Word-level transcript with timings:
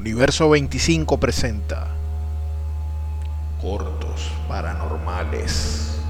Universo 0.00 0.48
25 0.48 1.20
presenta 1.20 1.88
Cortos 3.60 4.32
Paranormales. 4.48 6.00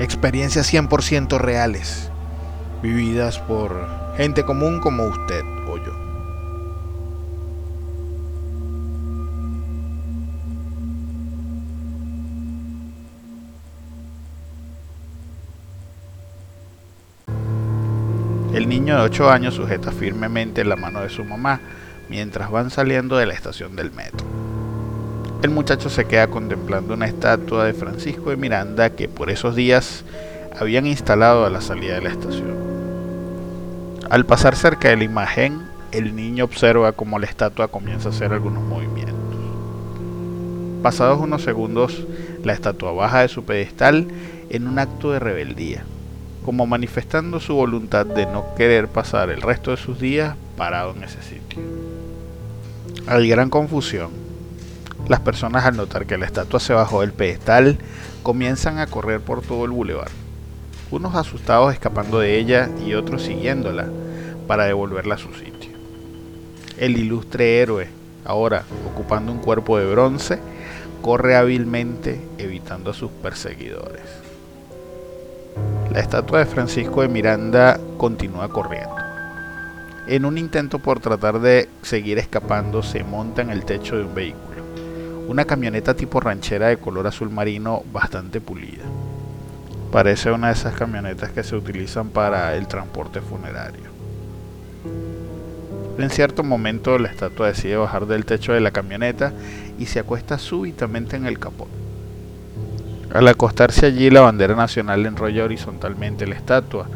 Experiencias 0.00 0.72
100% 0.72 1.36
reales, 1.36 2.08
vividas 2.82 3.38
por 3.38 3.86
gente 4.16 4.46
común 4.46 4.80
como 4.80 5.04
usted 5.04 5.42
o 5.68 5.76
yo. 5.76 6.13
El 18.54 18.68
niño 18.68 18.94
de 18.94 19.02
8 19.02 19.30
años 19.32 19.54
sujeta 19.54 19.90
firmemente 19.90 20.64
la 20.64 20.76
mano 20.76 21.00
de 21.00 21.08
su 21.08 21.24
mamá 21.24 21.58
mientras 22.08 22.52
van 22.52 22.70
saliendo 22.70 23.16
de 23.16 23.26
la 23.26 23.34
estación 23.34 23.74
del 23.74 23.90
metro. 23.90 24.24
El 25.42 25.50
muchacho 25.50 25.90
se 25.90 26.04
queda 26.04 26.28
contemplando 26.28 26.94
una 26.94 27.06
estatua 27.06 27.64
de 27.64 27.74
Francisco 27.74 28.30
de 28.30 28.36
Miranda 28.36 28.90
que 28.90 29.08
por 29.08 29.28
esos 29.28 29.56
días 29.56 30.04
habían 30.56 30.86
instalado 30.86 31.44
a 31.44 31.50
la 31.50 31.60
salida 31.60 31.96
de 31.96 32.02
la 32.02 32.10
estación. 32.10 32.54
Al 34.08 34.24
pasar 34.24 34.54
cerca 34.54 34.88
de 34.88 34.98
la 34.98 35.04
imagen, 35.04 35.62
el 35.90 36.14
niño 36.14 36.44
observa 36.44 36.92
cómo 36.92 37.18
la 37.18 37.26
estatua 37.26 37.66
comienza 37.66 38.10
a 38.10 38.12
hacer 38.12 38.32
algunos 38.32 38.62
movimientos. 38.62 39.16
Pasados 40.80 41.18
unos 41.18 41.42
segundos, 41.42 42.06
la 42.44 42.52
estatua 42.52 42.92
baja 42.92 43.22
de 43.22 43.28
su 43.28 43.44
pedestal 43.44 44.06
en 44.48 44.68
un 44.68 44.78
acto 44.78 45.10
de 45.10 45.18
rebeldía 45.18 45.84
como 46.44 46.66
manifestando 46.66 47.40
su 47.40 47.54
voluntad 47.54 48.04
de 48.04 48.26
no 48.26 48.54
querer 48.54 48.88
pasar 48.88 49.30
el 49.30 49.40
resto 49.40 49.70
de 49.70 49.78
sus 49.78 49.98
días 49.98 50.36
parado 50.56 50.94
en 50.94 51.04
ese 51.04 51.22
sitio. 51.22 51.62
Hay 53.06 53.28
gran 53.28 53.50
confusión. 53.50 54.10
Las 55.08 55.20
personas 55.20 55.64
al 55.64 55.76
notar 55.76 56.06
que 56.06 56.18
la 56.18 56.26
estatua 56.26 56.60
se 56.60 56.72
bajó 56.72 57.00
del 57.00 57.12
pedestal 57.12 57.78
comienzan 58.22 58.78
a 58.78 58.86
correr 58.86 59.20
por 59.20 59.42
todo 59.42 59.64
el 59.64 59.70
bulevar, 59.70 60.08
unos 60.90 61.14
asustados 61.14 61.72
escapando 61.72 62.18
de 62.20 62.38
ella 62.38 62.70
y 62.86 62.94
otros 62.94 63.22
siguiéndola 63.22 63.86
para 64.46 64.64
devolverla 64.64 65.16
a 65.16 65.18
su 65.18 65.32
sitio. 65.34 65.70
El 66.78 66.96
ilustre 66.96 67.60
héroe, 67.60 67.88
ahora 68.24 68.64
ocupando 68.90 69.32
un 69.32 69.38
cuerpo 69.38 69.78
de 69.78 69.86
bronce, 69.90 70.38
corre 71.02 71.36
hábilmente 71.36 72.20
evitando 72.38 72.90
a 72.90 72.94
sus 72.94 73.10
perseguidores. 73.10 74.02
La 75.94 76.00
estatua 76.00 76.40
de 76.40 76.46
Francisco 76.46 77.02
de 77.02 77.08
Miranda 77.08 77.78
continúa 77.96 78.48
corriendo. 78.48 78.96
En 80.08 80.24
un 80.24 80.38
intento 80.38 80.80
por 80.80 80.98
tratar 80.98 81.38
de 81.38 81.68
seguir 81.82 82.18
escapando, 82.18 82.82
se 82.82 83.04
monta 83.04 83.42
en 83.42 83.50
el 83.50 83.64
techo 83.64 83.96
de 83.96 84.02
un 84.02 84.12
vehículo. 84.12 84.64
Una 85.28 85.44
camioneta 85.44 85.94
tipo 85.94 86.18
ranchera 86.18 86.66
de 86.66 86.78
color 86.78 87.06
azul 87.06 87.30
marino 87.30 87.84
bastante 87.92 88.40
pulida. 88.40 88.82
Parece 89.92 90.32
una 90.32 90.48
de 90.48 90.54
esas 90.54 90.74
camionetas 90.74 91.30
que 91.30 91.44
se 91.44 91.54
utilizan 91.54 92.08
para 92.08 92.56
el 92.56 92.66
transporte 92.66 93.20
funerario. 93.20 93.84
En 95.96 96.10
cierto 96.10 96.42
momento 96.42 96.98
la 96.98 97.06
estatua 97.06 97.46
decide 97.46 97.76
bajar 97.76 98.06
del 98.06 98.24
techo 98.24 98.52
de 98.52 98.60
la 98.60 98.72
camioneta 98.72 99.32
y 99.78 99.86
se 99.86 100.00
acuesta 100.00 100.38
súbitamente 100.38 101.14
en 101.14 101.26
el 101.26 101.38
capó. 101.38 101.68
Al 103.14 103.28
acostarse 103.28 103.86
allí, 103.86 104.10
la 104.10 104.22
bandera 104.22 104.56
nacional 104.56 105.06
enrolla 105.06 105.44
horizontalmente 105.44 106.26
la 106.26 106.34
estatua, 106.34 106.88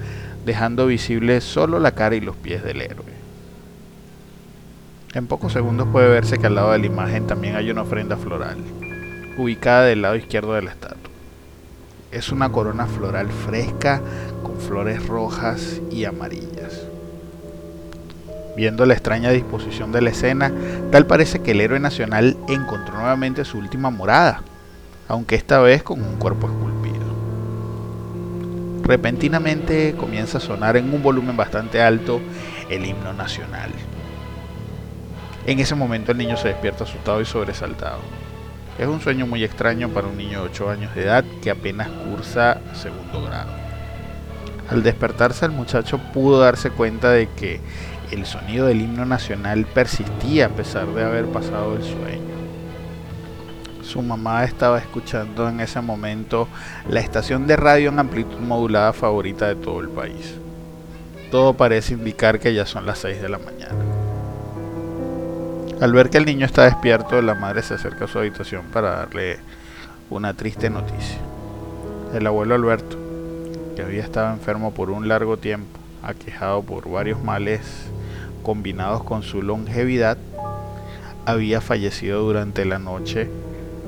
dejando 0.44 0.86
visible 0.86 1.40
solo 1.40 1.78
la 1.78 1.92
cara 1.92 2.16
y 2.16 2.20
los 2.20 2.34
pies 2.34 2.64
del 2.64 2.82
héroe. 2.82 3.06
En 5.14 5.28
pocos 5.28 5.52
segundos 5.52 5.86
puede 5.92 6.08
verse 6.08 6.38
que 6.38 6.48
al 6.48 6.56
lado 6.56 6.72
de 6.72 6.80
la 6.80 6.86
imagen 6.86 7.28
también 7.28 7.54
hay 7.54 7.70
una 7.70 7.82
ofrenda 7.82 8.16
floral, 8.16 8.56
ubicada 9.36 9.84
del 9.84 10.02
lado 10.02 10.16
izquierdo 10.16 10.54
de 10.54 10.62
la 10.62 10.72
estatua. 10.72 11.12
Es 12.10 12.32
una 12.32 12.50
corona 12.50 12.86
floral 12.86 13.28
fresca 13.28 14.00
con 14.42 14.58
flores 14.58 15.06
rojas 15.06 15.80
y 15.88 16.04
amarillas. 16.04 16.82
Viendo 18.56 18.86
la 18.86 18.94
extraña 18.94 19.30
disposición 19.30 19.92
de 19.92 20.02
la 20.02 20.10
escena, 20.10 20.50
tal 20.90 21.06
parece 21.06 21.42
que 21.42 21.52
el 21.52 21.60
héroe 21.60 21.78
nacional 21.78 22.36
encontró 22.48 22.94
nuevamente 22.94 23.44
su 23.44 23.58
última 23.58 23.90
morada, 23.90 24.42
aunque 25.08 25.34
esta 25.34 25.58
vez 25.60 25.82
con 25.82 26.02
un 26.02 26.16
cuerpo 26.16 26.46
esculpido. 26.46 27.06
Repentinamente 28.84 29.94
comienza 29.98 30.38
a 30.38 30.40
sonar 30.40 30.76
en 30.76 30.92
un 30.92 31.02
volumen 31.02 31.36
bastante 31.36 31.82
alto 31.82 32.20
el 32.68 32.84
himno 32.84 33.12
nacional. 33.12 33.70
En 35.46 35.58
ese 35.60 35.74
momento 35.74 36.12
el 36.12 36.18
niño 36.18 36.36
se 36.36 36.48
despierta 36.48 36.84
asustado 36.84 37.20
y 37.20 37.24
sobresaltado. 37.24 38.00
Es 38.78 38.86
un 38.86 39.00
sueño 39.00 39.26
muy 39.26 39.42
extraño 39.42 39.88
para 39.88 40.06
un 40.06 40.16
niño 40.16 40.42
de 40.42 40.50
8 40.50 40.70
años 40.70 40.94
de 40.94 41.02
edad 41.02 41.24
que 41.42 41.50
apenas 41.50 41.88
cursa 41.88 42.60
segundo 42.74 43.22
grado. 43.22 43.50
Al 44.70 44.82
despertarse 44.82 45.46
el 45.46 45.52
muchacho 45.52 45.98
pudo 46.12 46.40
darse 46.40 46.70
cuenta 46.70 47.10
de 47.10 47.28
que 47.30 47.60
el 48.10 48.26
sonido 48.26 48.66
del 48.66 48.82
himno 48.82 49.04
nacional 49.04 49.66
persistía 49.66 50.46
a 50.46 50.50
pesar 50.50 50.86
de 50.88 51.04
haber 51.04 51.26
pasado 51.26 51.76
el 51.76 51.82
sueño. 51.82 52.37
Su 53.88 54.02
mamá 54.02 54.44
estaba 54.44 54.78
escuchando 54.78 55.48
en 55.48 55.60
ese 55.60 55.80
momento 55.80 56.46
la 56.90 57.00
estación 57.00 57.46
de 57.46 57.56
radio 57.56 57.88
en 57.88 57.98
amplitud 57.98 58.38
modulada 58.38 58.92
favorita 58.92 59.48
de 59.48 59.54
todo 59.54 59.80
el 59.80 59.88
país. 59.88 60.34
Todo 61.30 61.54
parece 61.54 61.94
indicar 61.94 62.38
que 62.38 62.52
ya 62.52 62.66
son 62.66 62.84
las 62.84 62.98
6 62.98 63.22
de 63.22 63.28
la 63.30 63.38
mañana. 63.38 63.82
Al 65.80 65.94
ver 65.94 66.10
que 66.10 66.18
el 66.18 66.26
niño 66.26 66.44
está 66.44 66.64
despierto, 66.64 67.22
la 67.22 67.34
madre 67.34 67.62
se 67.62 67.74
acerca 67.74 68.04
a 68.04 68.08
su 68.08 68.18
habitación 68.18 68.66
para 68.74 68.90
darle 68.90 69.38
una 70.10 70.34
triste 70.34 70.68
noticia. 70.68 71.20
El 72.12 72.26
abuelo 72.26 72.56
Alberto, 72.56 72.98
que 73.74 73.80
había 73.80 74.02
estado 74.02 74.34
enfermo 74.34 74.74
por 74.74 74.90
un 74.90 75.08
largo 75.08 75.38
tiempo, 75.38 75.78
aquejado 76.02 76.62
por 76.62 76.90
varios 76.90 77.24
males 77.24 77.62
combinados 78.42 79.02
con 79.02 79.22
su 79.22 79.40
longevidad, 79.40 80.18
había 81.24 81.62
fallecido 81.62 82.20
durante 82.20 82.66
la 82.66 82.78
noche 82.78 83.30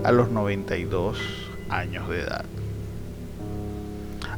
a 0.04 0.12
los 0.12 0.30
92 0.30 1.18
años 1.68 2.08
de 2.08 2.20
edad. 2.20 2.44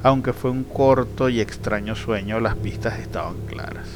Aunque 0.02 0.32
fue 0.32 0.50
un 0.50 0.64
corto 0.64 1.28
y 1.28 1.40
extraño 1.40 1.94
sueño, 1.94 2.40
las 2.40 2.56
pistas 2.56 2.98
estaban 2.98 3.36
claras. 3.46 3.88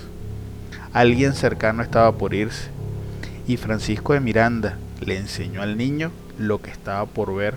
Alguien 0.92 1.34
cercano 1.34 1.82
estaba 1.82 2.12
por 2.12 2.32
irse 2.32 2.70
y 3.46 3.56
Francisco 3.56 4.12
de 4.12 4.20
Miranda 4.20 4.78
le 5.00 5.18
enseñó 5.18 5.62
al 5.62 5.76
niño 5.76 6.10
lo 6.38 6.62
que 6.62 6.70
estaba 6.70 7.06
por 7.06 7.34
ver 7.34 7.54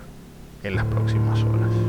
en 0.63 0.75
las 0.75 0.85
próximas 0.85 1.41
horas. 1.43 1.88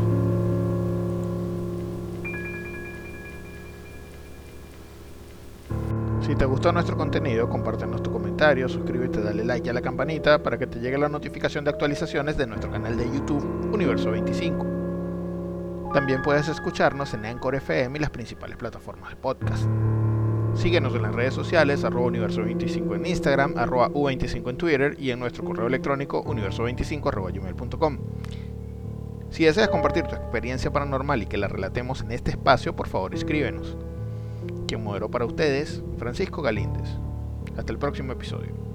Si 6.30 6.36
te 6.36 6.44
gustó 6.44 6.70
nuestro 6.70 6.96
contenido, 6.96 7.48
compártenos 7.48 8.04
tu 8.04 8.12
comentario, 8.12 8.68
suscríbete, 8.68 9.20
dale 9.20 9.44
like 9.44 9.68
a 9.68 9.72
la 9.72 9.82
campanita 9.82 10.40
para 10.40 10.56
que 10.58 10.68
te 10.68 10.78
llegue 10.78 10.96
la 10.96 11.08
notificación 11.08 11.64
de 11.64 11.70
actualizaciones 11.70 12.36
de 12.36 12.46
nuestro 12.46 12.70
canal 12.70 12.96
de 12.96 13.04
YouTube 13.06 13.44
Universo 13.74 14.12
25. 14.12 15.90
También 15.92 16.22
puedes 16.22 16.46
escucharnos 16.46 17.14
en 17.14 17.26
Anchor 17.26 17.56
FM 17.56 17.98
y 17.98 18.00
las 18.00 18.10
principales 18.10 18.56
plataformas 18.56 19.10
de 19.10 19.16
podcast. 19.16 19.64
Síguenos 20.54 20.94
en 20.94 21.02
las 21.02 21.12
redes 21.16 21.34
sociales, 21.34 21.82
arroba 21.82 22.06
universo25 22.06 22.94
en 22.94 23.06
Instagram, 23.06 23.54
arroba 23.56 23.90
u25 23.90 24.50
en 24.50 24.56
Twitter 24.56 24.96
y 25.00 25.10
en 25.10 25.18
nuestro 25.18 25.42
correo 25.42 25.66
electrónico 25.66 26.22
universo25 26.22 27.08
arroba 27.08 27.32
gmail.com. 27.32 27.98
Si 29.30 29.46
deseas 29.46 29.68
compartir 29.68 30.04
tu 30.04 30.14
experiencia 30.14 30.70
paranormal 30.70 31.22
y 31.22 31.26
que 31.26 31.38
la 31.38 31.48
relatemos 31.48 32.02
en 32.02 32.12
este 32.12 32.30
espacio, 32.30 32.76
por 32.76 32.86
favor 32.86 33.16
escríbenos 33.16 33.76
quien 34.70 34.84
moderó 34.84 35.10
para 35.10 35.26
ustedes, 35.26 35.82
Francisco 35.98 36.42
Galíndez. 36.42 36.88
Hasta 37.56 37.72
el 37.72 37.78
próximo 37.78 38.12
episodio. 38.12 38.69